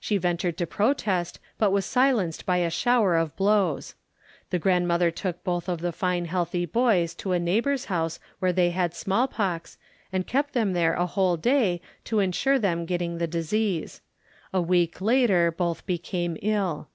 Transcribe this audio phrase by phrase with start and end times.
[0.00, 3.94] She ventured to protest but was silenced by a shower of blows.
[4.50, 8.70] The grandmother took both of the fine healthy boys to a neighbor's house where they
[8.70, 9.78] had smallpox,
[10.12, 14.00] and kept them there a whole day to ensure them getting the disease.
[14.52, 16.88] A week later both became ill.